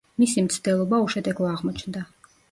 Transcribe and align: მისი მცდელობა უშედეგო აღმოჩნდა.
მისი 0.21 0.43
მცდელობა 0.45 0.99
უშედეგო 1.07 1.49
აღმოჩნდა. 1.49 2.03